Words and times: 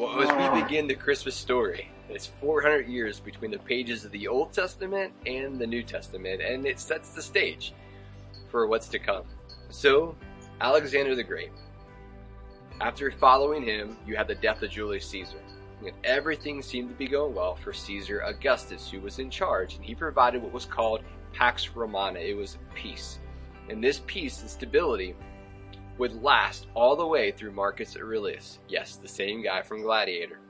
Well, 0.00 0.18
as 0.22 0.54
we 0.54 0.62
begin 0.62 0.86
the 0.86 0.94
Christmas 0.94 1.34
story, 1.34 1.90
it's 2.08 2.28
400 2.40 2.88
years 2.88 3.20
between 3.20 3.50
the 3.50 3.58
pages 3.58 4.02
of 4.02 4.12
the 4.12 4.28
Old 4.28 4.50
Testament 4.50 5.12
and 5.26 5.58
the 5.58 5.66
New 5.66 5.82
Testament, 5.82 6.40
and 6.40 6.64
it 6.64 6.80
sets 6.80 7.10
the 7.10 7.20
stage 7.20 7.74
for 8.50 8.66
what's 8.66 8.88
to 8.88 8.98
come. 8.98 9.24
So, 9.68 10.16
Alexander 10.62 11.14
the 11.14 11.22
Great. 11.22 11.50
After 12.80 13.10
following 13.10 13.62
him, 13.62 13.98
you 14.06 14.16
have 14.16 14.26
the 14.26 14.36
death 14.36 14.62
of 14.62 14.70
Julius 14.70 15.06
Caesar. 15.10 15.42
And 15.84 15.92
everything 16.02 16.62
seemed 16.62 16.88
to 16.88 16.94
be 16.94 17.06
going 17.06 17.34
well 17.34 17.56
for 17.56 17.74
Caesar 17.74 18.20
Augustus, 18.20 18.90
who 18.90 19.02
was 19.02 19.18
in 19.18 19.28
charge, 19.28 19.74
and 19.74 19.84
he 19.84 19.94
provided 19.94 20.42
what 20.42 20.50
was 20.50 20.64
called 20.64 21.02
Pax 21.34 21.76
Romana. 21.76 22.20
It 22.20 22.38
was 22.38 22.56
peace. 22.74 23.18
And 23.68 23.84
this 23.84 24.00
peace 24.06 24.40
and 24.40 24.48
stability 24.48 25.14
would 26.00 26.22
last 26.22 26.66
all 26.74 26.96
the 26.96 27.06
way 27.06 27.30
through 27.30 27.52
Marcus 27.52 27.94
Aurelius. 27.94 28.58
Yes, 28.68 28.96
the 28.96 29.06
same 29.06 29.42
guy 29.44 29.60
from 29.60 29.82
Gladiator. 29.82 30.40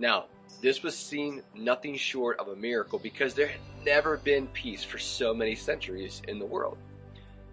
Now, 0.00 0.24
this 0.60 0.82
was 0.82 0.98
seen 0.98 1.44
nothing 1.54 1.96
short 1.96 2.40
of 2.40 2.48
a 2.48 2.56
miracle 2.56 2.98
because 2.98 3.34
there 3.34 3.46
had 3.46 3.60
never 3.86 4.16
been 4.16 4.48
peace 4.48 4.82
for 4.82 4.98
so 4.98 5.32
many 5.32 5.54
centuries 5.54 6.22
in 6.26 6.40
the 6.40 6.44
world. 6.44 6.76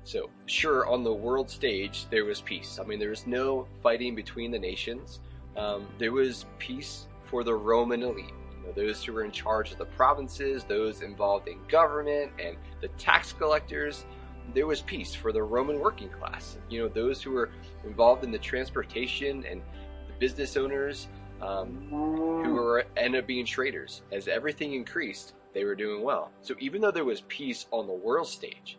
So, 0.03 0.31
sure, 0.47 0.87
on 0.87 1.03
the 1.03 1.13
world 1.13 1.47
stage, 1.47 2.07
there 2.09 2.25
was 2.25 2.41
peace. 2.41 2.79
I 2.81 2.85
mean, 2.85 2.97
there 2.97 3.11
was 3.11 3.27
no 3.27 3.67
fighting 3.83 4.15
between 4.15 4.49
the 4.49 4.57
nations. 4.57 5.19
Um, 5.55 5.87
there 5.99 6.11
was 6.11 6.47
peace 6.57 7.05
for 7.25 7.43
the 7.43 7.53
Roman 7.53 8.01
elite. 8.01 8.33
You 8.61 8.67
know, 8.67 8.73
those 8.73 9.03
who 9.03 9.13
were 9.13 9.23
in 9.23 9.31
charge 9.31 9.71
of 9.71 9.77
the 9.77 9.85
provinces, 9.85 10.63
those 10.63 11.01
involved 11.03 11.47
in 11.47 11.59
government, 11.67 12.31
and 12.39 12.57
the 12.81 12.87
tax 12.97 13.31
collectors. 13.31 14.05
There 14.53 14.67
was 14.67 14.81
peace 14.81 15.13
for 15.13 15.31
the 15.31 15.43
Roman 15.43 15.79
working 15.79 16.09
class. 16.09 16.57
You 16.69 16.81
know, 16.81 16.87
those 16.87 17.21
who 17.21 17.31
were 17.31 17.49
involved 17.85 18.23
in 18.23 18.31
the 18.31 18.39
transportation 18.39 19.45
and 19.45 19.61
the 20.07 20.13
business 20.19 20.57
owners 20.57 21.07
um, 21.41 21.87
who 21.89 22.53
were 22.53 22.85
ended 22.97 23.21
up 23.21 23.27
being 23.27 23.45
traders. 23.45 24.01
As 24.11 24.27
everything 24.27 24.73
increased, 24.73 25.33
they 25.53 25.63
were 25.63 25.75
doing 25.75 26.03
well. 26.03 26.31
So 26.41 26.55
even 26.59 26.81
though 26.81 26.91
there 26.91 27.05
was 27.05 27.21
peace 27.21 27.65
on 27.71 27.87
the 27.87 27.93
world 27.93 28.27
stage, 28.27 28.77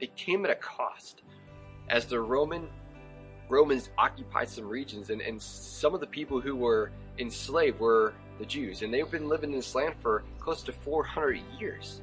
it 0.00 0.14
came 0.16 0.44
at 0.44 0.50
a 0.50 0.56
cost. 0.56 1.22
As 1.88 2.06
the 2.06 2.20
Roman 2.20 2.68
Romans 3.48 3.90
occupied 3.96 4.48
some 4.48 4.68
regions, 4.68 5.10
and, 5.10 5.20
and 5.20 5.40
some 5.40 5.94
of 5.94 6.00
the 6.00 6.06
people 6.06 6.40
who 6.40 6.56
were 6.56 6.90
enslaved 7.18 7.78
were 7.78 8.12
the 8.38 8.44
Jews, 8.44 8.82
and 8.82 8.92
they've 8.92 9.10
been 9.10 9.28
living 9.28 9.50
in 9.50 9.56
this 9.56 9.74
land 9.74 9.94
for 10.00 10.24
close 10.40 10.62
to 10.64 10.72
400 10.72 11.40
years. 11.58 12.02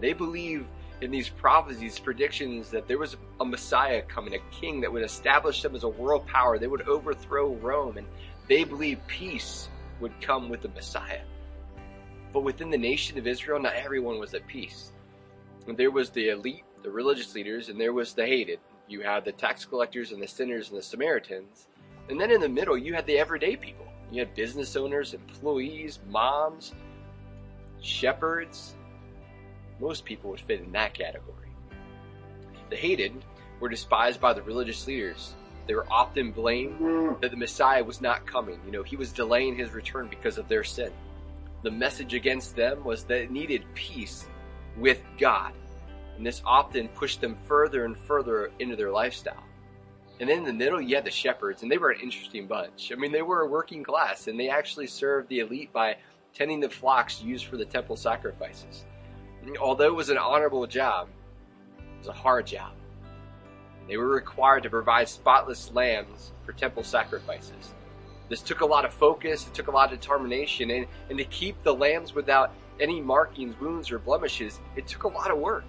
They 0.00 0.12
believe 0.12 0.66
in 1.00 1.10
these 1.10 1.28
prophecies, 1.28 1.98
predictions 1.98 2.70
that 2.70 2.88
there 2.88 2.98
was 2.98 3.16
a 3.40 3.44
Messiah 3.44 4.02
coming, 4.02 4.34
a 4.34 4.38
king 4.50 4.80
that 4.80 4.92
would 4.92 5.02
establish 5.02 5.62
them 5.62 5.74
as 5.74 5.84
a 5.84 5.88
world 5.88 6.26
power. 6.26 6.58
They 6.58 6.66
would 6.66 6.88
overthrow 6.88 7.54
Rome, 7.54 7.98
and 7.98 8.06
they 8.48 8.64
believed 8.64 9.06
peace 9.06 9.68
would 10.00 10.18
come 10.20 10.48
with 10.48 10.62
the 10.62 10.68
Messiah. 10.68 11.22
But 12.32 12.40
within 12.40 12.70
the 12.70 12.78
nation 12.78 13.18
of 13.18 13.26
Israel, 13.26 13.60
not 13.60 13.74
everyone 13.74 14.18
was 14.18 14.34
at 14.34 14.46
peace. 14.46 14.92
And 15.66 15.76
there 15.76 15.90
was 15.90 16.10
the 16.10 16.30
elite, 16.30 16.64
the 16.82 16.90
religious 16.90 17.34
leaders, 17.34 17.68
and 17.68 17.80
there 17.80 17.92
was 17.92 18.14
the 18.14 18.24
hated. 18.24 18.60
You 18.88 19.00
had 19.00 19.24
the 19.24 19.32
tax 19.32 19.64
collectors 19.64 20.12
and 20.12 20.22
the 20.22 20.28
sinners 20.28 20.70
and 20.70 20.78
the 20.78 20.82
Samaritans. 20.82 21.66
And 22.08 22.20
then 22.20 22.30
in 22.30 22.40
the 22.40 22.48
middle, 22.48 22.78
you 22.78 22.94
had 22.94 23.06
the 23.06 23.18
everyday 23.18 23.56
people. 23.56 23.86
You 24.12 24.20
had 24.20 24.34
business 24.34 24.76
owners, 24.76 25.12
employees, 25.12 25.98
moms, 26.08 26.72
shepherds, 27.80 28.76
most 29.80 30.04
people 30.04 30.30
would 30.30 30.40
fit 30.40 30.60
in 30.60 30.72
that 30.72 30.94
category. 30.94 31.48
The 32.70 32.76
hated 32.76 33.12
were 33.60 33.68
despised 33.68 34.20
by 34.20 34.32
the 34.32 34.42
religious 34.42 34.86
leaders. 34.86 35.34
They 35.66 35.74
were 35.74 35.86
often 35.90 36.30
blamed 36.30 36.80
mm. 36.80 37.20
that 37.20 37.30
the 37.30 37.36
Messiah 37.36 37.82
was 37.82 38.00
not 38.00 38.26
coming. 38.26 38.60
You 38.64 38.72
know, 38.72 38.82
he 38.82 38.96
was 38.96 39.12
delaying 39.12 39.56
his 39.56 39.72
return 39.72 40.08
because 40.08 40.38
of 40.38 40.48
their 40.48 40.64
sin. 40.64 40.92
The 41.62 41.70
message 41.70 42.14
against 42.14 42.54
them 42.54 42.84
was 42.84 43.04
that 43.04 43.22
it 43.22 43.30
needed 43.30 43.64
peace 43.74 44.28
with 44.76 45.02
God. 45.18 45.52
And 46.16 46.24
this 46.24 46.42
often 46.44 46.88
pushed 46.88 47.20
them 47.20 47.36
further 47.46 47.84
and 47.84 47.96
further 47.96 48.50
into 48.58 48.76
their 48.76 48.90
lifestyle. 48.90 49.42
And 50.18 50.28
then 50.28 50.38
in 50.38 50.44
the 50.44 50.52
middle, 50.52 50.80
you 50.80 50.94
had 50.94 51.04
the 51.04 51.10
shepherds, 51.10 51.62
and 51.62 51.70
they 51.70 51.76
were 51.76 51.90
an 51.90 52.00
interesting 52.00 52.46
bunch. 52.46 52.90
I 52.90 52.94
mean, 52.94 53.12
they 53.12 53.22
were 53.22 53.42
a 53.42 53.48
working 53.48 53.82
class, 53.82 54.28
and 54.28 54.40
they 54.40 54.48
actually 54.48 54.86
served 54.86 55.28
the 55.28 55.40
elite 55.40 55.72
by 55.72 55.96
tending 56.32 56.60
the 56.60 56.70
flocks 56.70 57.20
used 57.20 57.46
for 57.46 57.58
the 57.58 57.66
temple 57.66 57.96
sacrifices 57.96 58.84
although 59.60 59.86
it 59.86 59.94
was 59.94 60.08
an 60.08 60.18
honorable 60.18 60.66
job, 60.66 61.08
it 61.78 61.98
was 61.98 62.08
a 62.08 62.12
hard 62.12 62.46
job. 62.46 62.72
They 63.88 63.96
were 63.96 64.08
required 64.08 64.64
to 64.64 64.70
provide 64.70 65.08
spotless 65.08 65.72
lambs 65.72 66.32
for 66.44 66.52
temple 66.52 66.82
sacrifices. 66.82 67.74
This 68.28 68.42
took 68.42 68.60
a 68.60 68.66
lot 68.66 68.84
of 68.84 68.92
focus, 68.92 69.46
it 69.46 69.54
took 69.54 69.68
a 69.68 69.70
lot 69.70 69.92
of 69.92 70.00
determination, 70.00 70.70
and, 70.70 70.86
and 71.08 71.18
to 71.18 71.24
keep 71.24 71.62
the 71.62 71.74
lambs 71.74 72.14
without 72.14 72.52
any 72.80 73.00
markings, 73.00 73.58
wounds, 73.60 73.90
or 73.92 73.98
blemishes, 73.98 74.60
it 74.74 74.86
took 74.86 75.04
a 75.04 75.08
lot 75.08 75.30
of 75.30 75.38
work. 75.38 75.64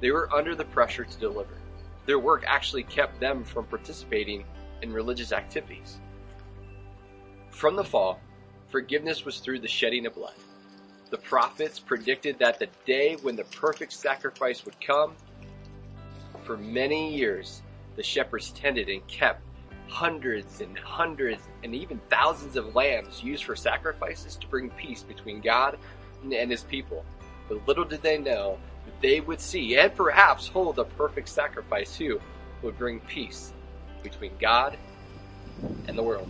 They 0.00 0.10
were 0.10 0.32
under 0.34 0.54
the 0.54 0.64
pressure 0.64 1.04
to 1.04 1.18
deliver. 1.18 1.54
Their 2.04 2.18
work 2.18 2.44
actually 2.46 2.82
kept 2.82 3.20
them 3.20 3.44
from 3.44 3.66
participating 3.66 4.44
in 4.82 4.92
religious 4.92 5.32
activities. 5.32 6.00
From 7.50 7.76
the 7.76 7.84
fall, 7.84 8.20
forgiveness 8.68 9.24
was 9.24 9.38
through 9.38 9.60
the 9.60 9.68
shedding 9.68 10.06
of 10.06 10.14
blood. 10.14 10.34
The 11.10 11.18
prophets 11.18 11.78
predicted 11.78 12.38
that 12.40 12.58
the 12.58 12.68
day 12.84 13.16
when 13.22 13.36
the 13.36 13.44
perfect 13.44 13.92
sacrifice 13.92 14.64
would 14.64 14.80
come, 14.80 15.14
for 16.42 16.56
many 16.56 17.14
years, 17.14 17.62
the 17.96 18.02
shepherds 18.02 18.50
tended 18.50 18.88
and 18.88 19.06
kept 19.06 19.42
hundreds 19.88 20.60
and 20.60 20.76
hundreds 20.78 21.42
and 21.62 21.74
even 21.74 22.00
thousands 22.10 22.56
of 22.56 22.74
lambs 22.74 23.22
used 23.22 23.44
for 23.44 23.54
sacrifices 23.54 24.36
to 24.36 24.46
bring 24.48 24.70
peace 24.70 25.02
between 25.02 25.40
God 25.40 25.78
and 26.22 26.50
his 26.50 26.64
people. 26.64 27.04
But 27.48 27.66
little 27.68 27.84
did 27.84 28.02
they 28.02 28.18
know 28.18 28.58
that 28.84 29.00
they 29.00 29.20
would 29.20 29.40
see 29.40 29.76
and 29.78 29.94
perhaps 29.94 30.48
hold 30.48 30.76
the 30.76 30.84
perfect 30.84 31.28
sacrifice 31.28 31.96
who 31.96 32.20
would 32.62 32.76
bring 32.78 33.00
peace 33.00 33.52
between 34.02 34.32
God 34.40 34.76
and 35.86 35.96
the 35.96 36.02
world. 36.02 36.28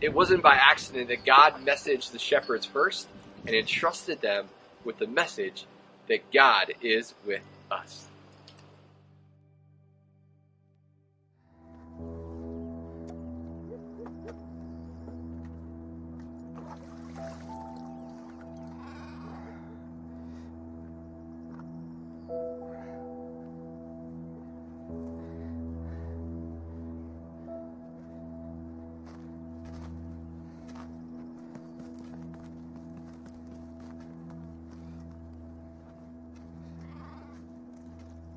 It 0.00 0.12
wasn't 0.12 0.42
by 0.42 0.54
accident 0.54 1.08
that 1.08 1.24
God 1.24 1.64
messaged 1.64 2.12
the 2.12 2.18
shepherds 2.18 2.66
first 2.66 3.08
and 3.46 3.56
entrusted 3.56 4.20
them 4.20 4.48
with 4.84 4.98
the 4.98 5.06
message 5.06 5.66
that 6.08 6.30
God 6.32 6.72
is 6.82 7.14
with 7.26 7.42
us. 7.70 8.08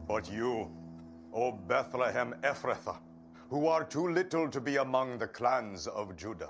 But 0.10 0.32
you, 0.32 0.72
O 1.32 1.52
Bethlehem 1.52 2.34
Ephrathah, 2.42 2.98
who 3.52 3.68
are 3.68 3.84
too 3.84 4.10
little 4.10 4.50
to 4.50 4.60
be 4.60 4.78
among 4.78 5.20
the 5.20 5.28
clans 5.28 5.86
of 5.86 6.16
Judah, 6.16 6.50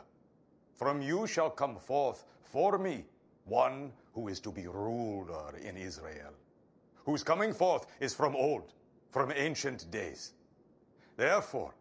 from 0.77 1.01
you 1.01 1.27
shall 1.27 1.49
come 1.49 1.75
forth 1.75 2.23
for 2.41 2.77
me 2.77 3.03
one 3.43 3.91
who 4.13 4.29
is 4.29 4.39
to 4.39 4.51
be 4.51 4.67
ruler 4.67 5.53
in 5.61 5.75
Israel, 5.75 6.31
whose 7.03 7.21
coming 7.21 7.53
forth 7.53 7.85
is 7.99 8.13
from 8.13 8.33
old, 8.33 8.71
from 9.11 9.33
ancient 9.35 9.91
days. 9.91 10.31
Therefore, 11.17 11.73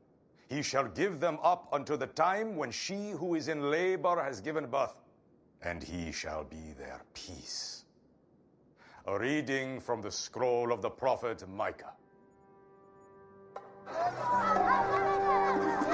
he 0.49 0.63
shall 0.63 0.89
give 0.89 1.21
them 1.21 1.39
up 1.45 1.69
unto 1.73 1.97
the 1.97 2.09
time 2.09 2.57
when 2.57 2.73
she 2.73 3.11
who 3.11 3.37
is 3.37 3.47
in 3.47 3.71
labor 3.71 4.21
has 4.21 4.41
given 4.41 4.67
birth, 4.67 5.01
and 5.63 5.81
he 5.81 6.11
shall 6.11 6.43
be 6.43 6.73
their 6.77 7.03
peace. 7.15 7.78
A 9.09 9.19
reading 9.19 9.81
from 9.81 10.03
the 10.03 10.11
scroll 10.11 10.71
of 10.71 10.83
the 10.83 10.91
prophet 10.91 11.43
Micah. 11.49 11.95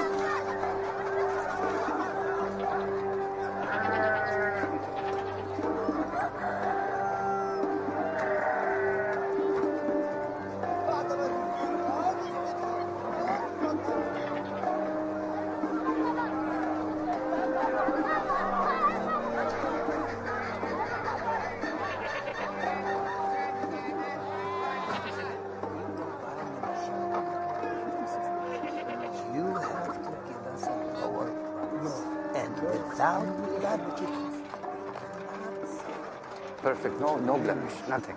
Perfect. 36.85 37.01
No, 37.01 37.17
no 37.17 37.37
blemish. 37.39 37.73
Nothing. 37.89 38.15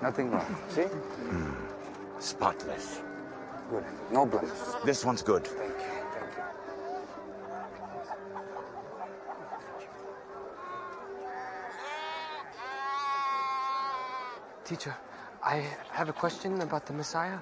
Nothing 0.00 0.30
wrong. 0.30 0.56
See? 0.68 0.82
Hmm. 0.82 1.50
Spotless. 2.20 3.00
Good. 3.70 3.84
No 4.12 4.24
blemish. 4.24 4.50
This 4.84 5.04
one's 5.04 5.22
good. 5.22 5.44
Thank 5.44 5.70
you. 5.70 5.76
Thank 6.14 6.36
you. 6.36 6.42
Teacher, 14.64 14.94
I 15.42 15.64
have 15.90 16.08
a 16.08 16.12
question 16.12 16.60
about 16.60 16.86
the 16.86 16.92
Messiah. 16.92 17.38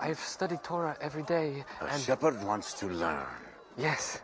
I've 0.00 0.20
studied 0.20 0.62
Torah 0.62 0.96
every 1.02 1.24
day, 1.24 1.64
A 1.82 1.84
and 1.84 2.00
shepherd 2.02 2.42
wants 2.42 2.72
to 2.80 2.86
learn. 2.86 3.26
yes. 3.76 4.22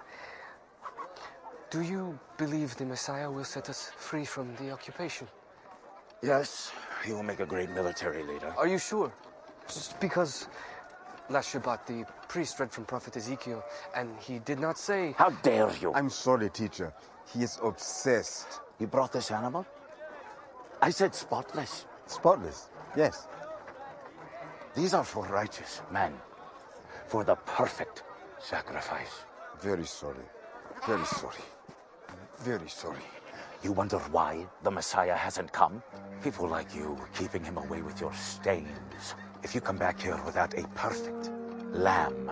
Do 1.75 1.83
you 1.83 2.17
believe 2.37 2.77
the 2.77 2.85
Messiah 2.85 3.29
will 3.29 3.43
set 3.43 3.69
us 3.69 3.91
free 3.97 4.25
from 4.25 4.55
the 4.61 4.71
occupation? 4.71 5.27
Yes, 6.23 6.71
he 7.05 7.13
will 7.13 7.25
make 7.25 7.41
a 7.41 7.47
great 7.47 7.69
military 7.71 8.23
leader. 8.23 8.55
Are 8.57 8.69
you 8.69 8.79
sure? 8.79 9.13
Just 9.67 9.99
because 9.99 10.47
last 11.29 11.53
Shabbat 11.53 11.85
the 11.87 12.07
priest 12.29 12.61
read 12.61 12.71
from 12.71 12.85
Prophet 12.85 13.17
Ezekiel, 13.17 13.65
and 13.97 14.09
he 14.21 14.39
did 14.39 14.61
not 14.61 14.79
say. 14.79 15.17
How 15.19 15.31
dare 15.43 15.69
you? 15.81 15.93
I'm 15.95 16.11
sorry, 16.11 16.49
teacher. 16.49 16.93
He 17.33 17.43
is 17.43 17.59
obsessed. 17.61 18.61
You 18.79 18.87
brought 18.87 19.13
this 19.13 19.33
animal? 19.33 19.67
I 20.81 20.91
said 20.91 21.13
spotless. 21.13 21.87
Spotless. 22.07 22.71
Yes. 22.97 23.27
These 24.77 24.95
are 24.95 25.03
for 25.03 25.27
righteous 25.27 25.83
men. 25.91 26.13
For 27.09 27.25
the 27.25 27.35
perfect 27.35 28.05
sacrifice. 28.39 29.25
Very 29.61 29.87
sorry. 29.87 30.29
Very 30.87 31.05
sorry. 31.07 31.43
Very 32.45 32.69
sorry. 32.69 33.01
You 33.63 33.73
wonder 33.73 33.97
why 34.13 34.47
the 34.65 34.71
Messiah 34.71 35.15
hasn't 35.15 35.51
come? 35.51 35.83
People 36.23 36.47
like 36.47 36.75
you 36.75 36.99
keeping 37.15 37.43
him 37.43 37.57
away 37.57 37.81
with 37.81 38.03
your 38.03 38.13
stains. 38.13 39.15
If 39.43 39.55
you 39.55 39.63
come 39.63 39.79
back 39.79 39.99
here 39.99 40.21
without 40.27 40.53
a 40.53 40.69
perfect 40.75 41.31
lamb, 41.73 42.31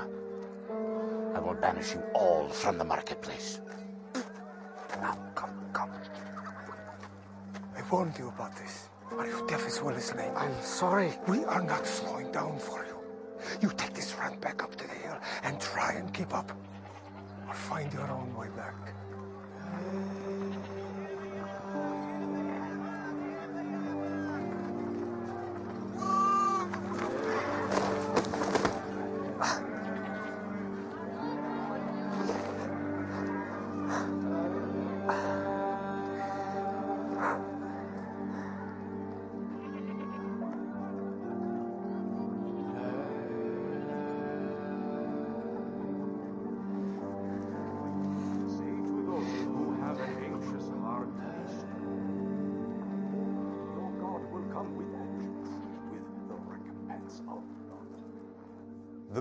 I 1.34 1.40
will 1.40 1.54
banish 1.54 1.94
you 1.94 2.02
all 2.14 2.50
from 2.50 2.76
the 2.76 2.84
marketplace. 2.84 3.62
Now, 5.00 5.16
come, 5.34 5.54
come. 5.72 5.90
I 7.74 7.80
warned 7.90 8.18
you 8.18 8.28
about 8.28 8.54
this. 8.56 8.90
Are 9.12 9.26
you 9.26 9.46
deaf 9.48 9.66
as 9.66 9.80
well 9.80 9.94
as 9.94 10.14
lame? 10.14 10.36
I'm 10.36 10.60
sorry. 10.60 11.14
We 11.26 11.42
are 11.46 11.62
not 11.62 11.86
slowing 11.86 12.30
down 12.32 12.58
for 12.58 12.84
you. 12.84 12.98
You 13.62 13.72
take 13.78 13.94
this 13.94 14.14
run 14.18 14.38
back 14.40 14.62
up 14.62 14.76
to 14.76 14.86
the 14.86 14.92
hill 14.92 15.18
and 15.42 15.58
try 15.58 15.94
and 15.94 16.12
keep 16.12 16.34
up. 16.34 16.52
Or 17.48 17.54
find 17.54 17.90
your 17.94 18.10
own 18.10 18.36
way 18.36 18.48
back. 18.54 18.92
Amen. 19.72 20.51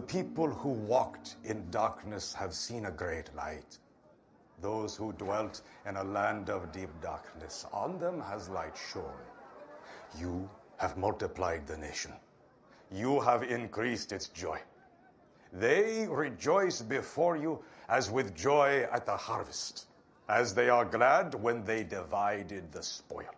The 0.01 0.07
people 0.07 0.47
who 0.47 0.69
walked 0.69 1.35
in 1.43 1.69
darkness 1.69 2.33
have 2.33 2.55
seen 2.55 2.87
a 2.87 2.91
great 2.91 3.29
light. 3.35 3.77
Those 4.59 4.95
who 4.95 5.13
dwelt 5.13 5.61
in 5.85 5.95
a 5.95 6.03
land 6.03 6.49
of 6.49 6.71
deep 6.71 6.89
darkness, 7.03 7.67
on 7.71 7.99
them 7.99 8.19
has 8.21 8.49
light 8.49 8.75
shone. 8.75 9.21
You 10.17 10.49
have 10.77 10.97
multiplied 10.97 11.67
the 11.67 11.77
nation. 11.77 12.13
You 12.91 13.19
have 13.19 13.43
increased 13.43 14.11
its 14.11 14.29
joy. 14.29 14.59
They 15.53 16.07
rejoice 16.07 16.81
before 16.81 17.37
you 17.37 17.63
as 17.87 18.09
with 18.09 18.33
joy 18.33 18.87
at 18.91 19.05
the 19.05 19.17
harvest, 19.17 19.85
as 20.27 20.55
they 20.55 20.69
are 20.69 20.83
glad 20.83 21.35
when 21.35 21.63
they 21.63 21.83
divided 21.83 22.71
the 22.71 22.81
spoil. 22.81 23.35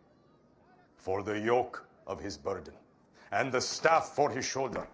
For 0.95 1.23
the 1.23 1.37
yoke 1.37 1.85
of 2.07 2.21
his 2.21 2.37
burden, 2.37 2.75
and 3.33 3.51
the 3.51 3.59
staff 3.59 4.15
for 4.15 4.29
his 4.29 4.45
shoulder, 4.45 4.87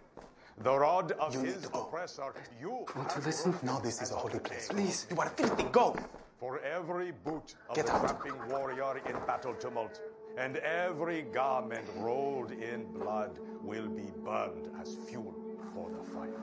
the 0.60 0.78
rod 0.78 1.12
of 1.14 1.34
You 1.34 1.42
need 1.44 1.54
his 1.54 1.64
to 1.64 1.70
go. 1.70 1.82
oppressor, 1.84 2.34
you 2.60 2.86
Want 2.96 3.10
to 3.12 3.22
listen? 3.22 3.54
No, 3.64 3.80
this 3.80 4.02
is 4.02 4.12
a 4.12 4.16
holy 4.16 4.40
place. 4.40 4.68
Please. 4.70 5.08
You 5.10 5.18
are 5.18 5.30
filthy? 5.30 5.64
Go! 5.72 5.96
For 6.40 6.60
every 6.60 7.12
boot 7.12 7.56
of 7.70 7.76
Get 7.76 7.88
the 7.88 7.94
out. 7.94 8.02
tramping 8.22 8.48
warrior 8.50 8.98
in 9.08 9.14
battle 9.28 9.54
tumult, 9.56 10.02
and 10.38 10.58
every 10.58 11.24
garment 11.24 11.86
rolled 11.98 12.52
in 12.52 12.86
blood 12.94 13.40
will 13.62 13.88
be 13.90 14.12
burned 14.24 14.70
as 14.82 14.96
fuel 15.10 15.36
for 15.74 15.90
the 15.90 16.04
fire. 16.14 16.42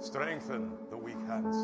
Strengthen 0.00 0.70
the 0.90 0.96
weak 0.96 1.20
hands. 1.26 1.56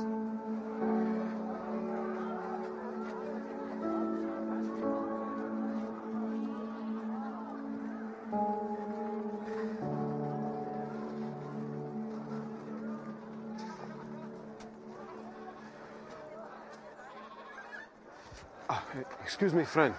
Excuse 19.35 19.53
me, 19.53 19.65
friend. 19.65 19.93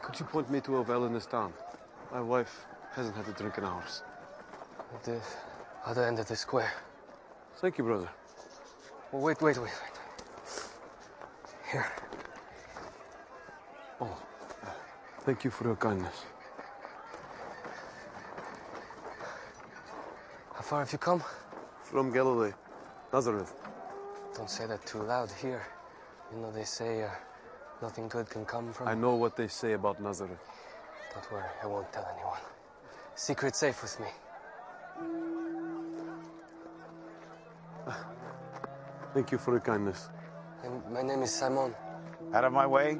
Could 0.00 0.18
you 0.18 0.24
point 0.24 0.50
me 0.50 0.62
to 0.62 0.78
a 0.78 0.80
well 0.80 1.04
in 1.04 1.12
this 1.12 1.26
town? 1.26 1.52
My 2.10 2.22
wife 2.22 2.64
hasn't 2.92 3.14
had 3.14 3.28
a 3.28 3.32
drink 3.32 3.58
in 3.58 3.64
hours. 3.64 4.02
At 4.94 5.04
the 5.04 5.20
other 5.84 6.06
end 6.06 6.18
of 6.18 6.26
the 6.26 6.34
square. 6.34 6.72
Thank 7.56 7.76
you, 7.76 7.84
brother. 7.84 8.08
Oh, 9.12 9.18
wait, 9.18 9.42
wait, 9.42 9.58
wait, 9.58 9.62
wait. 9.62 9.98
Here. 11.70 11.86
Oh, 14.00 14.16
thank 15.26 15.44
you 15.44 15.50
for 15.50 15.64
your 15.64 15.76
kindness. 15.76 16.24
How 20.54 20.62
far 20.62 20.78
have 20.78 20.92
you 20.92 20.98
come? 20.98 21.22
From 21.82 22.10
Galilee, 22.10 22.52
Nazareth. 23.12 23.52
Don't 24.34 24.48
say 24.48 24.66
that 24.66 24.86
too 24.86 25.02
loud 25.02 25.30
here. 25.30 25.66
You 26.32 26.40
know 26.40 26.50
they 26.50 26.64
say 26.64 27.02
uh, 27.02 27.10
nothing 27.82 28.08
good 28.08 28.28
can 28.28 28.44
come 28.44 28.72
from. 28.72 28.88
I 28.88 28.94
know 28.94 29.14
what 29.14 29.36
they 29.36 29.48
say 29.48 29.72
about 29.72 30.00
Nazareth. 30.00 30.38
Don't 31.12 31.32
worry, 31.32 31.44
I 31.62 31.66
won't 31.66 31.92
tell 31.92 32.06
anyone. 32.14 32.40
Secret 33.14 33.56
safe 33.56 33.82
with 33.82 33.98
me. 34.00 34.06
Thank 39.14 39.32
you 39.32 39.38
for 39.38 39.52
your 39.52 39.60
kindness. 39.60 40.08
And 40.64 40.82
my 40.92 41.02
name 41.02 41.22
is 41.22 41.34
Simon. 41.34 41.74
Out 42.34 42.44
of 42.44 42.52
my 42.52 42.66
way. 42.66 42.98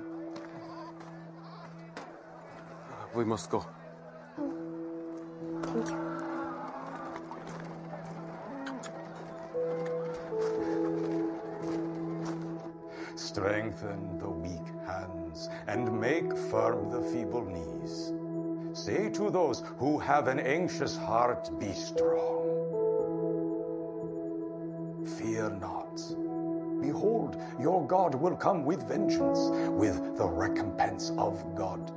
We 3.14 3.25
must 3.25 3.50
go. 3.50 3.64
The 16.98 17.04
feeble 17.12 17.44
knees. 17.44 18.12
Say 18.72 19.08
to 19.10 19.30
those 19.30 19.62
who 19.78 19.98
have 19.98 20.26
an 20.28 20.40
anxious 20.40 20.96
heart, 20.96 21.48
be 21.58 21.72
strong. 21.72 22.44
Fear 25.18 25.50
not. 25.60 26.00
Behold, 26.80 27.40
your 27.60 27.86
God 27.86 28.14
will 28.14 28.36
come 28.36 28.64
with 28.64 28.88
vengeance, 28.88 29.50
with 29.70 30.16
the 30.16 30.26
recompense 30.26 31.12
of 31.18 31.54
God. 31.54 31.92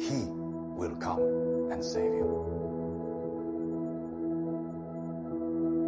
He 0.00 0.26
will 0.26 0.96
come 0.96 1.70
and 1.72 1.84
save 1.84 2.12
you. 2.12 2.44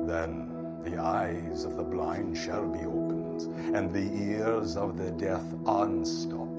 Then 0.07 0.83
the 0.85 0.97
eyes 1.01 1.65
of 1.65 1.77
the 1.77 1.85
blind 1.85 2.37
shall 2.37 2.67
be 2.67 2.81
opened, 2.81 3.43
and 3.77 3.93
the 3.93 4.11
ears 4.23 4.77
of 4.77 4.97
the 4.97 5.11
deaf 5.11 5.43
unstopped. 5.67 6.50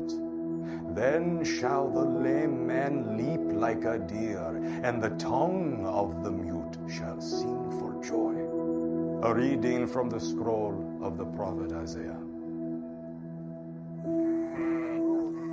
Then 0.94 1.44
shall 1.46 1.90
the 1.90 2.04
lame 2.04 2.68
man 2.68 3.18
leap 3.18 3.40
like 3.58 3.86
a 3.86 3.98
deer, 3.98 4.58
and 4.84 5.02
the 5.02 5.12
tongue 5.12 5.86
of 5.86 6.22
the 6.24 6.32
mute 6.32 6.78
shall 6.92 7.22
sing 7.22 7.72
for 7.80 7.94
joy. 8.04 8.36
A 9.26 9.34
reading 9.34 9.88
from 9.88 10.10
the 10.10 10.20
scroll 10.20 11.00
of 11.02 11.18
the 11.18 11.26
prophet 11.26 11.72
Isaiah. 11.72 12.20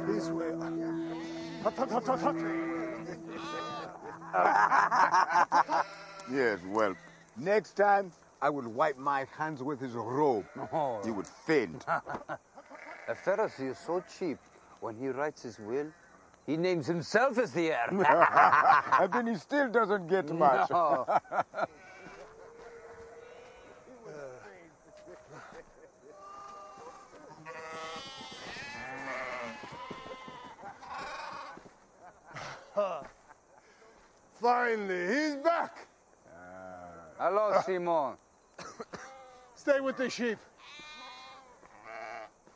This 0.06 0.28
way. 0.30 0.52
Yes, 6.30 6.58
well, 6.68 6.94
next 7.38 7.72
time 7.72 8.12
I 8.42 8.50
will 8.50 8.68
wipe 8.68 8.98
my 8.98 9.26
hands 9.36 9.62
with 9.62 9.80
his 9.80 9.92
robe. 9.92 10.44
Oh. 10.72 11.00
You 11.04 11.14
would 11.14 11.26
faint. 11.26 11.84
A 13.08 13.14
Pharisee 13.14 13.70
is 13.70 13.78
so 13.78 14.02
cheap. 14.18 14.38
When 14.80 14.96
he 14.96 15.08
writes 15.08 15.42
his 15.42 15.58
will, 15.58 15.86
he 16.46 16.56
names 16.56 16.86
himself 16.86 17.36
as 17.38 17.52
the 17.52 17.72
heir. 17.72 17.88
and 19.00 19.12
then 19.12 19.26
he 19.26 19.34
still 19.34 19.68
doesn't 19.68 20.06
get 20.06 20.30
much. 20.30 20.70
No. 20.70 21.06
Finally, 34.40 35.06
he's 35.08 35.36
back. 35.36 35.88
Hello, 37.18 37.60
Simon. 37.66 38.14
Stay 39.56 39.80
with 39.80 39.96
the 39.96 40.08
sheep. 40.08 40.38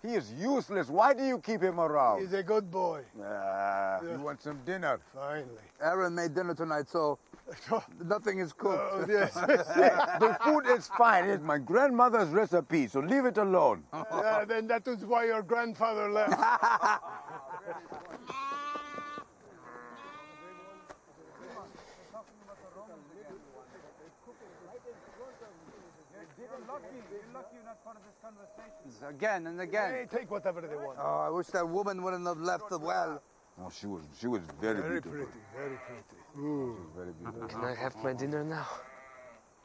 He 0.03 0.15
is 0.15 0.33
useless. 0.33 0.89
Why 0.89 1.15
do 1.15 1.25
you 1.25 1.39
keep 1.39 1.63
him 1.63 1.79
around? 1.79 2.21
He's 2.23 2.33
a 2.33 2.43
good 2.43 2.71
boy. 2.71 3.03
Ah, 3.23 4.01
Yeah. 4.03 4.13
You 4.13 4.21
want 4.21 4.43
some 4.43 4.59
dinner? 4.67 4.99
Finally. 5.15 5.47
Aaron 5.81 6.15
made 6.15 6.35
dinner 6.35 6.55
tonight, 6.55 6.89
so 6.89 7.19
nothing 8.05 8.39
is 8.41 8.53
cooked. 8.53 8.83
Oh, 8.93 9.07
yes. 9.09 9.35
the 9.35 10.37
food 10.45 10.67
is 10.67 10.89
fine. 10.99 11.27
It's 11.31 11.43
my 11.45 11.59
grandmother's 11.59 12.29
recipe, 12.31 12.89
so 12.89 13.01
leave 13.01 13.25
it 13.27 13.39
alone. 13.39 13.85
yeah, 13.93 14.45
then 14.45 14.67
that 14.67 14.87
is 14.89 15.05
why 15.05 15.27
your 15.27 15.43
grandfather 15.43 16.11
left. 16.11 16.35
Again 29.09 29.47
and 29.47 29.61
again. 29.61 29.93
They 29.93 30.19
take 30.19 30.31
whatever 30.31 30.61
they 30.61 30.77
want. 30.77 30.99
Oh, 31.01 31.25
I 31.27 31.31
wish 31.31 31.49
that 31.49 31.69
woman 31.69 32.03
wouldn't 32.03 32.27
have 32.27 32.39
left 32.39 32.69
the 32.71 32.79
well. 32.79 33.21
Oh, 33.61 33.71
she 33.71 33.87
was 33.87 34.03
she 34.19 34.29
was 34.29 34.41
very, 34.61 34.81
Very 34.81 35.01
beautiful. 35.01 35.13
pretty, 35.13 35.33
very 35.55 35.77
pretty. 35.87 36.23
She 36.35 36.41
was 36.41 36.79
mm. 36.79 36.97
very 36.97 37.13
beautiful. 37.13 37.49
Can 37.49 37.65
I 37.65 37.75
have 37.75 37.95
my 37.97 38.13
dinner 38.15 38.45
now? 38.45 38.67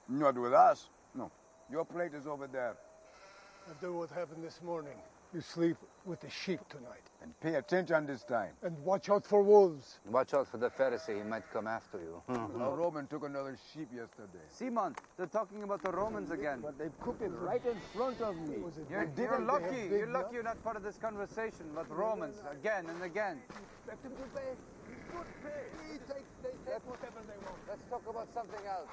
Not 0.09 0.37
with 0.37 0.53
us. 0.53 0.89
No. 1.15 1.31
Your 1.71 1.85
plate 1.85 2.13
is 2.13 2.27
over 2.27 2.47
there. 2.47 2.75
After 3.69 3.91
what 3.91 4.09
happened 4.09 4.43
this 4.43 4.61
morning, 4.63 4.97
you 5.33 5.41
sleep 5.41 5.77
with 6.05 6.21
the 6.21 6.29
sheep 6.29 6.59
tonight. 6.69 7.03
And 7.21 7.37
pay 7.41 7.55
attention 7.55 8.05
this 8.05 8.23
time. 8.23 8.53
And 8.61 8.77
watch 8.85 9.09
out 9.09 9.25
for 9.25 9.41
wolves. 9.41 9.99
Watch 10.05 10.33
out 10.33 10.47
for 10.47 10.57
the 10.57 10.69
Pharisee, 10.69 11.17
he 11.17 11.23
might 11.23 11.49
come 11.51 11.67
after 11.67 11.99
you. 11.99 12.21
A 12.33 12.69
Roman 12.75 13.07
took 13.07 13.25
another 13.25 13.57
sheep 13.73 13.89
yesterday. 13.93 14.45
Simon, 14.49 14.95
they're 15.17 15.25
talking 15.25 15.63
about 15.63 15.83
the 15.83 15.91
Romans 15.91 16.31
again. 16.31 16.59
But 16.61 16.77
they 16.77 16.89
cooked 17.01 17.21
it 17.21 17.31
right 17.31 17.63
in 17.65 17.77
front 17.93 18.21
of 18.21 18.35
me. 18.47 18.57
You're, 18.89 19.09
you're 19.17 19.41
lucky. 19.41 19.87
You're 19.89 20.07
lucky 20.07 20.35
you're 20.35 20.43
not 20.43 20.63
part 20.63 20.77
of 20.77 20.83
this 20.83 20.97
conversation. 20.97 21.65
But 21.73 21.89
Romans, 21.89 22.37
again 22.51 22.85
and 22.87 23.03
again. 23.03 23.41
Good 23.85 23.97
pay. 24.35 24.53
Good 25.11 25.27
pay. 25.43 25.91
He 25.91 25.97
take, 26.07 26.25
they 26.43 26.71
take 26.71 26.87
whatever 26.87 27.19
they 27.27 27.37
want. 27.45 27.59
Let's 27.67 27.83
talk 27.89 28.03
about 28.07 28.27
something 28.33 28.65
else. 28.65 28.89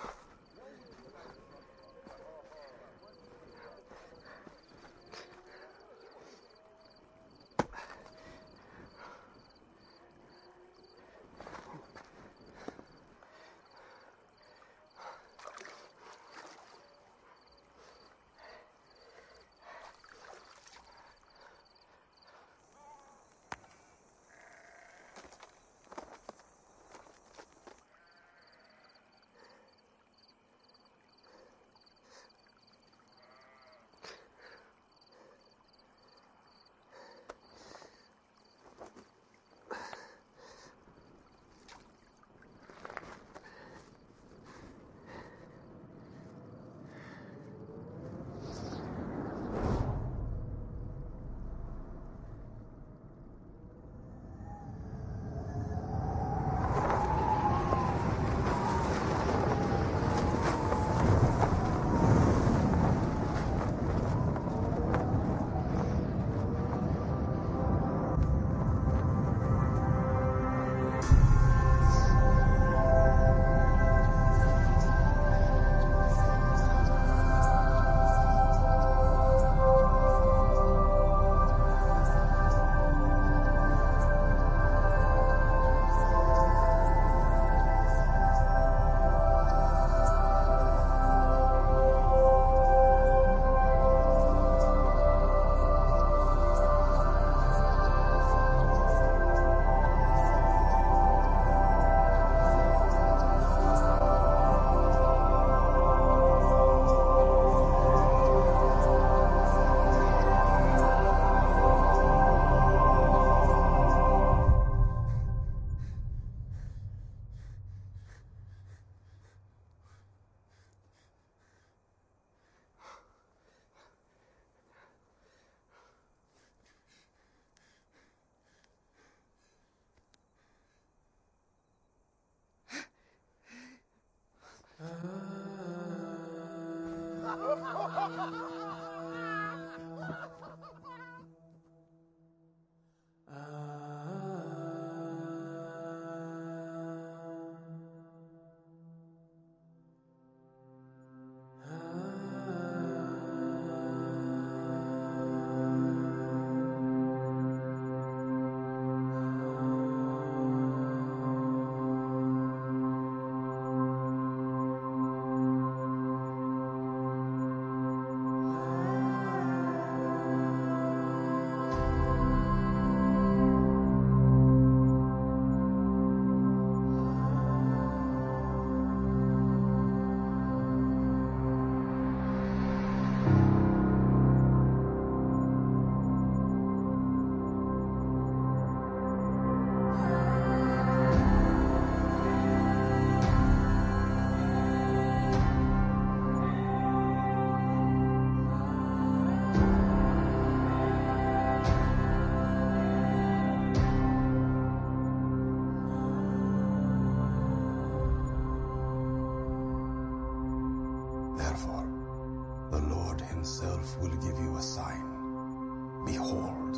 Will 214.01 214.17
give 214.17 214.39
you 214.39 214.57
a 214.57 214.63
sign. 214.63 216.05
Behold, 216.05 216.75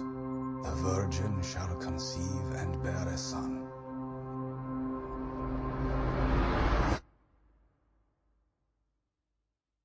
the 0.64 0.70
virgin 0.76 1.42
shall 1.42 1.74
conceive 1.76 2.52
and 2.54 2.82
bear 2.82 3.08
a 3.08 3.16
son. 3.18 3.66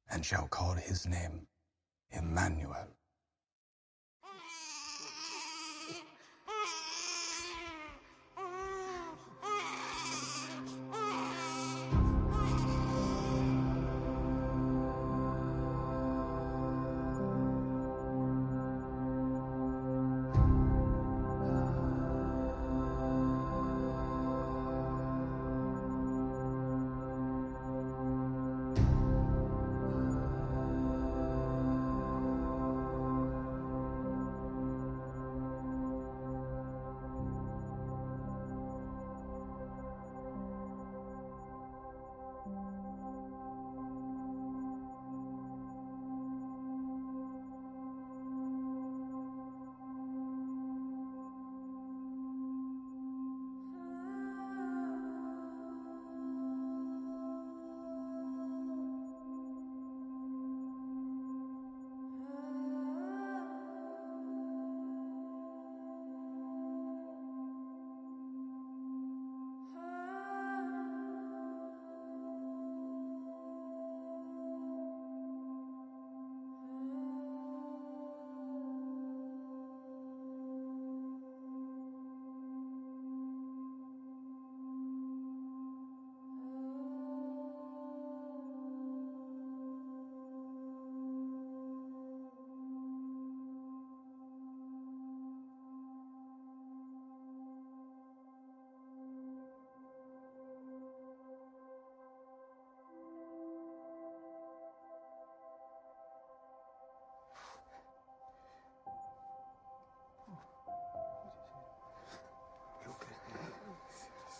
And 0.09 0.25
shall 0.25 0.47
call 0.47 0.73
his 0.73 1.07
name 1.07 1.47
Emmanuel. 2.11 2.87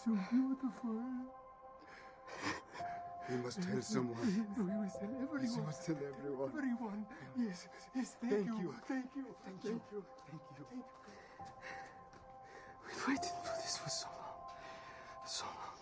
So 0.03 0.11
beautiful. 0.31 0.97
We 3.29 3.37
must 3.37 3.61
tell 3.61 3.81
someone. 3.81 4.17
We 4.57 4.63
must 4.63 4.99
tell 4.99 5.09
everyone. 5.21 5.41
Yes, 5.43 5.57
we 5.57 5.61
must 5.63 5.85
tell 5.85 5.95
everyone. 5.95 6.49
Everyone. 6.49 7.05
Yes, 7.37 7.67
yes, 7.95 8.15
thank, 8.19 8.33
Thank 8.33 8.45
you. 8.47 8.57
you. 8.61 8.73
Thank 8.87 9.05
you. 9.15 9.25
Thank 9.45 9.61
Thank 9.61 9.81
you. 9.91 9.97
you. 9.97 10.03
Thank 10.29 10.41
you. 10.57 10.65
We've 12.87 13.07
waited 13.07 13.35
for 13.45 13.55
this 13.61 13.77
for 13.77 13.89
so 13.89 14.07
long. 14.07 15.27
So 15.27 15.45
long. 15.45 15.77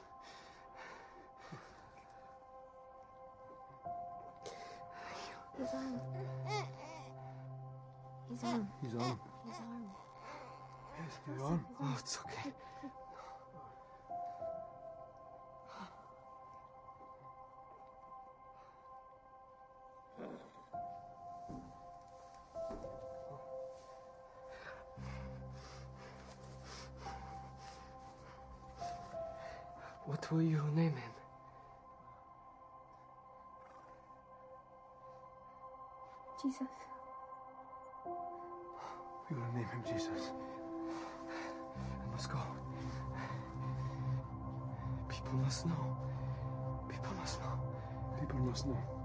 His 5.58 5.74
arm. 5.74 6.00
His 8.30 8.44
arm. 8.44 8.68
His 8.82 8.96
arm. 8.96 9.20
His 9.48 9.60
arm. 9.60 9.86
Yes, 11.00 11.14
his 11.26 11.42
arm. 11.42 11.66
Oh, 11.82 11.96
it's 12.00 12.18
okay. 12.20 12.52
What 30.10 30.32
will 30.32 30.42
you 30.42 30.60
name 30.76 30.96
him? 30.96 31.14
Jesus. 36.42 36.68
We 39.30 39.36
will 39.36 39.54
name 39.54 39.66
him 39.66 39.84
Jesus. 39.88 40.32
I 41.78 42.12
must 42.12 42.32
go. 42.32 42.40
People 45.10 45.34
must 45.34 45.68
know. 45.68 45.98
People 46.90 47.14
must 47.14 47.40
know. 47.42 47.60
People 48.20 48.40
must 48.40 48.66
know. 48.66 48.99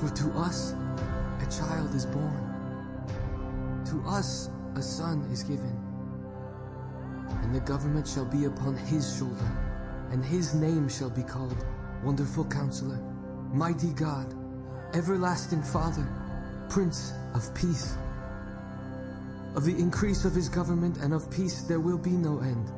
For 0.00 0.08
to 0.08 0.30
us 0.38 0.72
a 1.42 1.46
child 1.50 1.94
is 1.94 2.06
born, 2.06 3.04
to 3.84 4.02
us 4.08 4.48
a 4.74 4.80
son 4.80 5.28
is 5.30 5.42
given, 5.42 5.78
and 7.42 7.54
the 7.54 7.60
government 7.60 8.08
shall 8.08 8.24
be 8.24 8.46
upon 8.46 8.78
his 8.78 9.18
shoulder, 9.18 9.44
and 10.10 10.24
his 10.24 10.54
name 10.54 10.88
shall 10.88 11.10
be 11.10 11.22
called 11.22 11.66
Wonderful 12.02 12.46
Counselor, 12.46 12.98
Mighty 13.52 13.92
God, 13.92 14.34
Everlasting 14.94 15.62
Father, 15.62 16.08
Prince 16.70 17.12
of 17.34 17.54
Peace. 17.54 17.98
Of 19.54 19.66
the 19.66 19.78
increase 19.78 20.24
of 20.24 20.34
his 20.34 20.48
government 20.48 20.96
and 20.96 21.12
of 21.12 21.30
peace 21.30 21.60
there 21.64 21.80
will 21.80 21.98
be 21.98 22.12
no 22.12 22.38
end, 22.38 22.72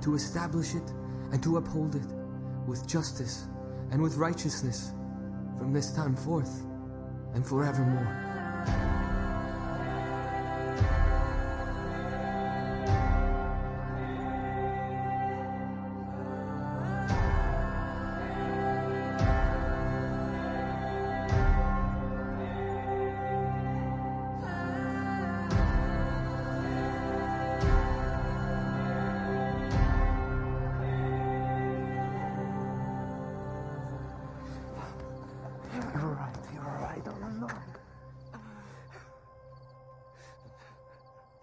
to 0.00 0.14
establish 0.14 0.74
it 0.74 0.90
and 1.32 1.42
to 1.42 1.58
uphold 1.58 1.96
it 1.96 2.14
with 2.66 2.86
justice 2.86 3.44
and 3.90 4.00
with 4.00 4.16
righteousness 4.16 4.92
from 5.58 5.72
this 5.72 5.92
time 5.92 6.16
forth 6.16 6.62
and 7.34 7.46
forevermore. 7.46 9.03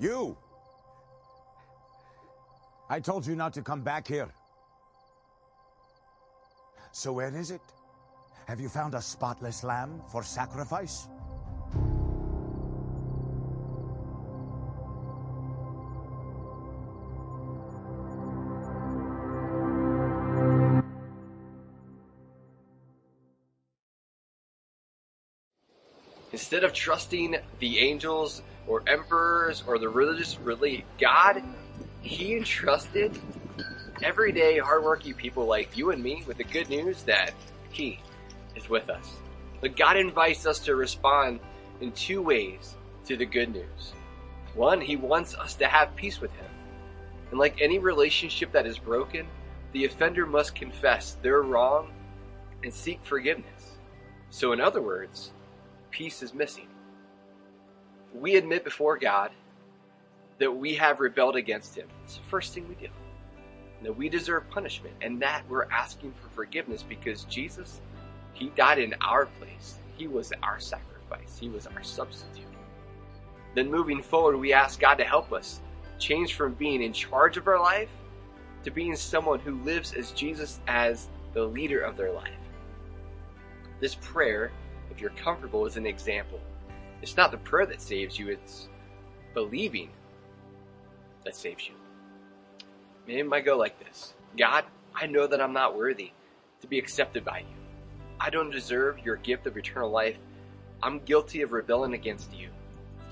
You! 0.01 0.35
I 2.89 2.99
told 2.99 3.27
you 3.27 3.35
not 3.35 3.53
to 3.53 3.61
come 3.61 3.81
back 3.81 4.07
here. 4.07 4.33
So 6.91 7.13
where 7.13 7.33
is 7.35 7.51
it? 7.51 7.61
Have 8.47 8.59
you 8.59 8.67
found 8.67 8.95
a 8.95 9.01
spotless 9.01 9.63
lamb 9.63 10.01
for 10.11 10.23
sacrifice? 10.23 11.07
Instead 26.41 26.63
of 26.63 26.73
trusting 26.73 27.35
the 27.59 27.77
angels 27.77 28.41
or 28.65 28.81
emperors 28.87 29.63
or 29.67 29.77
the 29.77 29.87
religious 29.87 30.39
elite, 30.43 30.85
God, 30.99 31.43
He 32.01 32.35
entrusted 32.35 33.11
everyday 34.01 34.57
hardworking 34.57 35.13
people 35.13 35.45
like 35.45 35.77
you 35.77 35.91
and 35.91 36.01
me 36.01 36.23
with 36.25 36.37
the 36.37 36.43
good 36.43 36.67
news 36.67 37.03
that 37.03 37.35
He 37.69 37.99
is 38.55 38.67
with 38.67 38.89
us. 38.89 39.17
But 39.61 39.77
God 39.77 39.97
invites 39.97 40.47
us 40.47 40.57
to 40.61 40.75
respond 40.75 41.41
in 41.79 41.91
two 41.91 42.23
ways 42.23 42.73
to 43.05 43.15
the 43.15 43.25
good 43.25 43.53
news. 43.53 43.93
One, 44.55 44.81
He 44.81 44.95
wants 44.95 45.35
us 45.35 45.53
to 45.57 45.67
have 45.67 45.95
peace 45.95 46.19
with 46.19 46.33
Him. 46.33 46.49
And 47.29 47.39
like 47.39 47.61
any 47.61 47.77
relationship 47.77 48.51
that 48.53 48.65
is 48.65 48.79
broken, 48.79 49.27
the 49.73 49.85
offender 49.85 50.25
must 50.25 50.55
confess 50.55 51.17
their 51.21 51.43
wrong 51.43 51.91
and 52.63 52.73
seek 52.73 52.99
forgiveness. 53.03 53.77
So, 54.31 54.53
in 54.53 54.59
other 54.59 54.81
words, 54.81 55.33
peace 55.91 56.23
is 56.23 56.33
missing. 56.33 56.67
We 58.13 58.35
admit 58.35 58.63
before 58.63 58.97
God 58.97 59.31
that 60.39 60.51
we 60.51 60.73
have 60.75 60.99
rebelled 60.99 61.35
against 61.35 61.75
Him. 61.75 61.87
It's 62.03 62.17
the 62.17 62.23
first 62.23 62.53
thing 62.53 62.67
we 62.67 62.75
do. 62.75 62.91
That 63.83 63.95
we 63.95 64.09
deserve 64.09 64.49
punishment, 64.49 64.95
and 65.01 65.21
that 65.21 65.43
we're 65.49 65.69
asking 65.71 66.13
for 66.13 66.29
forgiveness 66.29 66.83
because 66.83 67.23
Jesus, 67.25 67.81
He 68.33 68.49
died 68.49 68.79
in 68.79 68.93
our 69.01 69.25
place. 69.25 69.75
He 69.97 70.07
was 70.07 70.31
our 70.43 70.59
sacrifice, 70.59 71.37
He 71.39 71.49
was 71.49 71.67
our 71.67 71.83
substitute. 71.83 72.45
Then, 73.55 73.69
moving 73.69 74.01
forward, 74.01 74.37
we 74.37 74.53
ask 74.53 74.79
God 74.79 74.95
to 74.95 75.03
help 75.03 75.33
us 75.33 75.61
change 75.99 76.35
from 76.35 76.53
being 76.53 76.81
in 76.81 76.93
charge 76.93 77.37
of 77.37 77.47
our 77.47 77.59
life 77.59 77.89
to 78.63 78.71
being 78.71 78.95
someone 78.95 79.39
who 79.39 79.63
lives 79.63 79.93
as 79.93 80.11
Jesus 80.11 80.59
as 80.67 81.07
the 81.33 81.43
leader 81.43 81.81
of 81.81 81.97
their 81.97 82.11
life. 82.11 82.29
This 83.79 83.95
prayer, 83.95 84.51
if 84.91 84.99
you're 85.01 85.11
comfortable, 85.11 85.65
is 85.65 85.77
an 85.77 85.85
example. 85.85 86.39
It's 87.01 87.17
not 87.17 87.31
the 87.31 87.37
prayer 87.37 87.65
that 87.65 87.81
saves 87.81 88.19
you, 88.19 88.29
it's 88.29 88.67
believing 89.33 89.89
that 91.23 91.35
saves 91.35 91.67
you. 91.67 91.73
It 93.07 93.25
might 93.25 93.45
go 93.45 93.57
like 93.57 93.79
this 93.79 94.13
God, 94.37 94.65
I 94.93 95.07
know 95.07 95.25
that 95.27 95.41
I'm 95.41 95.53
not 95.53 95.77
worthy 95.77 96.11
to 96.61 96.67
be 96.67 96.77
accepted 96.77 97.25
by 97.25 97.39
you. 97.39 97.55
I 98.19 98.29
don't 98.29 98.51
deserve 98.51 98.99
your 98.99 99.15
gift 99.15 99.47
of 99.47 99.57
eternal 99.57 99.89
life. 99.89 100.17
I'm 100.83 100.99
guilty 100.99 101.41
of 101.41 101.53
rebelling 101.53 101.93
against 101.93 102.33
you. 102.33 102.49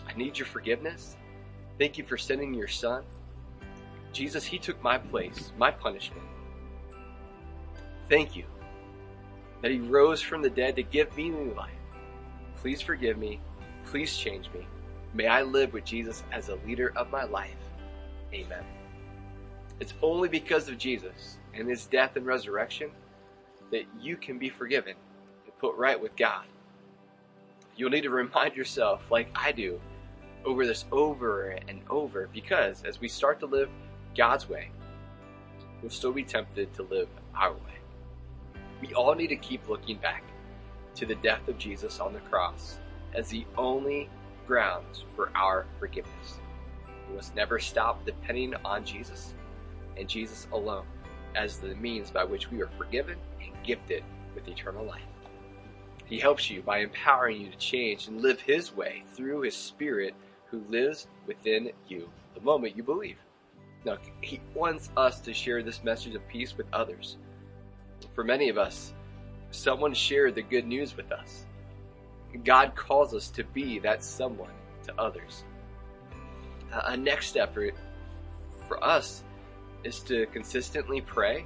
I 0.07 0.13
need 0.13 0.37
your 0.37 0.45
forgiveness. 0.45 1.15
Thank 1.79 1.97
you 1.97 2.03
for 2.03 2.17
sending 2.17 2.53
your 2.53 2.67
son. 2.67 3.03
Jesus, 4.11 4.43
he 4.43 4.59
took 4.59 4.81
my 4.83 4.97
place, 4.97 5.51
my 5.57 5.71
punishment. 5.71 6.23
Thank 8.09 8.35
you 8.35 8.45
that 9.61 9.71
he 9.71 9.79
rose 9.79 10.21
from 10.21 10.41
the 10.41 10.49
dead 10.49 10.75
to 10.75 10.83
give 10.83 11.15
me 11.15 11.29
new 11.29 11.53
life. 11.53 11.71
Please 12.57 12.81
forgive 12.81 13.17
me. 13.17 13.39
Please 13.85 14.15
change 14.15 14.49
me. 14.53 14.67
May 15.13 15.27
I 15.27 15.41
live 15.41 15.73
with 15.73 15.85
Jesus 15.85 16.23
as 16.31 16.49
a 16.49 16.55
leader 16.67 16.93
of 16.95 17.09
my 17.09 17.23
life. 17.23 17.55
Amen. 18.33 18.63
It's 19.79 19.93
only 20.01 20.29
because 20.29 20.69
of 20.69 20.77
Jesus 20.77 21.37
and 21.53 21.67
his 21.67 21.85
death 21.85 22.15
and 22.15 22.25
resurrection 22.25 22.91
that 23.71 23.85
you 23.99 24.17
can 24.17 24.37
be 24.37 24.49
forgiven 24.49 24.95
and 25.45 25.57
put 25.57 25.75
right 25.75 25.99
with 25.99 26.15
God. 26.15 26.45
You'll 27.75 27.89
need 27.89 28.01
to 28.01 28.09
remind 28.09 28.55
yourself, 28.55 29.01
like 29.09 29.29
I 29.35 29.51
do, 29.51 29.79
over 30.45 30.65
this 30.65 30.85
over 30.91 31.51
and 31.67 31.81
over 31.89 32.29
because 32.33 32.83
as 32.83 32.99
we 32.99 33.07
start 33.07 33.39
to 33.39 33.45
live 33.45 33.69
God's 34.15 34.47
way, 34.47 34.69
we'll 35.81 35.91
still 35.91 36.11
be 36.11 36.23
tempted 36.23 36.73
to 36.75 36.83
live 36.83 37.07
our 37.35 37.53
way. 37.53 37.78
We 38.81 38.93
all 38.93 39.15
need 39.15 39.27
to 39.27 39.35
keep 39.35 39.67
looking 39.67 39.97
back 39.97 40.23
to 40.95 41.05
the 41.05 41.15
death 41.15 41.47
of 41.47 41.57
Jesus 41.57 41.99
on 41.99 42.13
the 42.13 42.19
cross 42.19 42.79
as 43.13 43.29
the 43.29 43.45
only 43.57 44.09
grounds 44.47 45.05
for 45.15 45.31
our 45.35 45.65
forgiveness. 45.79 46.39
We 47.09 47.15
must 47.15 47.35
never 47.35 47.59
stop 47.59 48.05
depending 48.05 48.55
on 48.65 48.85
Jesus 48.85 49.33
and 49.97 50.07
Jesus 50.07 50.47
alone 50.51 50.85
as 51.35 51.57
the 51.57 51.75
means 51.75 52.11
by 52.11 52.23
which 52.23 52.49
we 52.49 52.61
are 52.61 52.69
forgiven 52.77 53.17
and 53.41 53.51
gifted 53.63 54.03
with 54.33 54.47
eternal 54.47 54.85
life. 54.85 55.01
He 56.05 56.19
helps 56.19 56.49
you 56.49 56.61
by 56.61 56.79
empowering 56.79 57.39
you 57.41 57.51
to 57.51 57.57
change 57.57 58.07
and 58.07 58.21
live 58.21 58.41
His 58.41 58.75
way 58.75 59.03
through 59.13 59.41
His 59.41 59.55
Spirit 59.55 60.15
who 60.49 60.63
lives 60.69 61.07
within 61.27 61.71
you 61.87 62.09
the 62.33 62.41
moment 62.41 62.75
you 62.75 62.83
believe. 62.83 63.17
Now, 63.85 63.97
He 64.21 64.41
wants 64.55 64.89
us 64.97 65.19
to 65.21 65.33
share 65.33 65.61
this 65.61 65.83
message 65.83 66.15
of 66.15 66.27
peace 66.27 66.57
with 66.57 66.65
others. 66.73 67.17
For 68.19 68.25
many 68.25 68.49
of 68.49 68.57
us, 68.57 68.93
someone 69.51 69.93
shared 69.93 70.35
the 70.35 70.41
good 70.41 70.67
news 70.67 70.97
with 70.97 71.09
us. 71.09 71.45
God 72.43 72.75
calls 72.75 73.13
us 73.13 73.29
to 73.29 73.45
be 73.45 73.79
that 73.79 74.03
someone 74.03 74.51
to 74.83 74.93
others. 74.99 75.45
A 76.69 76.97
next 76.97 77.27
step 77.27 77.53
for, 77.53 77.71
for 78.67 78.83
us 78.83 79.23
is 79.85 80.01
to 80.01 80.25
consistently 80.33 80.99
pray 80.99 81.45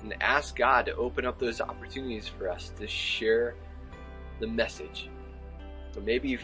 and 0.00 0.14
ask 0.22 0.56
God 0.56 0.86
to 0.86 0.96
open 0.96 1.26
up 1.26 1.38
those 1.38 1.60
opportunities 1.60 2.26
for 2.26 2.48
us 2.48 2.72
to 2.78 2.88
share 2.88 3.54
the 4.38 4.46
message. 4.46 5.10
Or 5.94 6.00
maybe 6.00 6.38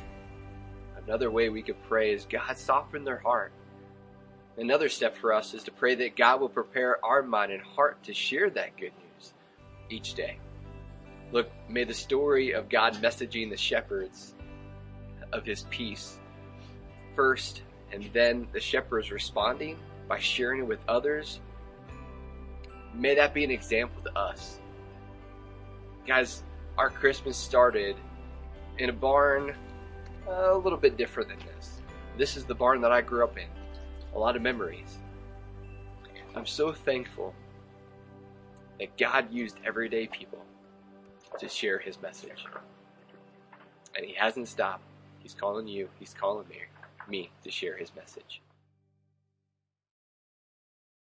another 1.02 1.30
way 1.30 1.48
we 1.48 1.62
could 1.62 1.82
pray 1.84 2.12
is 2.12 2.26
God 2.26 2.58
soften 2.58 3.04
their 3.04 3.20
heart. 3.20 3.52
Another 4.58 4.90
step 4.90 5.16
for 5.16 5.32
us 5.32 5.54
is 5.54 5.62
to 5.62 5.70
pray 5.70 5.94
that 5.94 6.14
God 6.14 6.42
will 6.42 6.50
prepare 6.50 7.02
our 7.02 7.22
mind 7.22 7.52
and 7.52 7.62
heart 7.62 8.02
to 8.04 8.12
share 8.12 8.50
that 8.50 8.76
good 8.76 8.92
news 8.98 9.05
each 9.90 10.14
day. 10.14 10.38
Look, 11.32 11.50
may 11.68 11.84
the 11.84 11.94
story 11.94 12.52
of 12.52 12.68
God 12.68 12.94
messaging 12.96 13.50
the 13.50 13.56
shepherds 13.56 14.34
of 15.32 15.44
his 15.44 15.62
peace 15.70 16.18
first, 17.14 17.62
and 17.92 18.08
then 18.12 18.46
the 18.52 18.60
shepherds 18.60 19.10
responding 19.10 19.76
by 20.08 20.18
sharing 20.18 20.60
it 20.60 20.66
with 20.66 20.78
others, 20.88 21.40
may 22.94 23.14
that 23.14 23.34
be 23.34 23.44
an 23.44 23.50
example 23.50 24.02
to 24.02 24.18
us. 24.18 24.60
Guys, 26.06 26.44
our 26.78 26.90
Christmas 26.90 27.36
started 27.36 27.96
in 28.78 28.90
a 28.90 28.92
barn 28.92 29.54
a 30.28 30.54
little 30.54 30.78
bit 30.78 30.96
different 30.96 31.28
than 31.28 31.38
this. 31.54 31.80
This 32.16 32.36
is 32.36 32.44
the 32.44 32.54
barn 32.54 32.80
that 32.82 32.92
I 32.92 33.00
grew 33.00 33.24
up 33.24 33.36
in. 33.36 33.48
A 34.14 34.18
lot 34.18 34.36
of 34.36 34.42
memories. 34.42 34.98
I'm 36.34 36.46
so 36.46 36.72
thankful 36.72 37.34
that 38.78 38.96
God 38.98 39.32
used 39.32 39.58
everyday 39.64 40.06
people 40.06 40.44
to 41.38 41.48
share 41.48 41.78
his 41.78 42.00
message. 42.00 42.44
And 43.96 44.04
he 44.04 44.14
hasn't 44.14 44.48
stopped. 44.48 44.84
He's 45.18 45.34
calling 45.34 45.66
you, 45.66 45.88
he's 45.98 46.14
calling 46.14 46.46
me, 46.48 46.58
me 47.08 47.30
to 47.44 47.50
share 47.50 47.76
his 47.76 47.94
message. 47.94 48.40